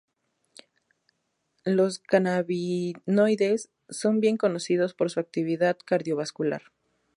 Los 1.63 1.99
cannabinoides 1.99 3.69
son 3.89 4.19
bien 4.19 4.35
conocidos 4.35 4.95
por 4.95 5.11
su 5.11 5.19
actividad 5.19 5.77
cardiovascular. 5.85 6.63